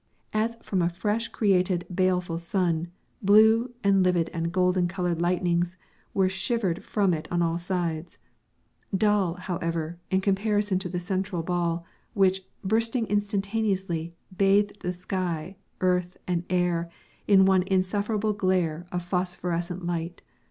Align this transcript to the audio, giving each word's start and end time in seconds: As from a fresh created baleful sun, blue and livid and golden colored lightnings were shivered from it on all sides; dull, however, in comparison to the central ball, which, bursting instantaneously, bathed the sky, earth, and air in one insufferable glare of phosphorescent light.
As 0.33 0.57
from 0.63 0.81
a 0.81 0.89
fresh 0.89 1.27
created 1.27 1.85
baleful 1.93 2.39
sun, 2.39 2.87
blue 3.21 3.71
and 3.83 4.01
livid 4.01 4.31
and 4.33 4.51
golden 4.51 4.87
colored 4.87 5.21
lightnings 5.21 5.77
were 6.15 6.27
shivered 6.27 6.83
from 6.83 7.13
it 7.13 7.27
on 7.29 7.43
all 7.43 7.59
sides; 7.59 8.17
dull, 8.97 9.35
however, 9.35 9.99
in 10.09 10.19
comparison 10.19 10.79
to 10.79 10.89
the 10.89 10.99
central 10.99 11.43
ball, 11.43 11.85
which, 12.15 12.41
bursting 12.63 13.05
instantaneously, 13.09 14.15
bathed 14.35 14.79
the 14.81 14.91
sky, 14.91 15.55
earth, 15.81 16.17
and 16.27 16.45
air 16.49 16.89
in 17.27 17.45
one 17.45 17.61
insufferable 17.67 18.33
glare 18.33 18.87
of 18.91 19.05
phosphorescent 19.05 19.85
light. 19.85 20.23